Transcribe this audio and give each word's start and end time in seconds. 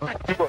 어, 0.00 0.06
이거. 0.28 0.48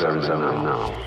Only 0.00 0.28
now. 0.28 0.97